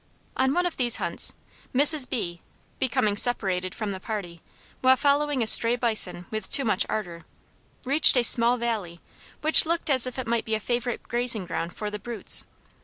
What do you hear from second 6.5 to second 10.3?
much ardor, reached a small valley which looked as if it